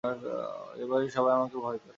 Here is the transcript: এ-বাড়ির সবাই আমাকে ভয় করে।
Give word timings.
এ-বাড়ির 0.81 1.11
সবাই 1.15 1.33
আমাকে 1.37 1.57
ভয় 1.57 1.77
করে। 1.77 1.89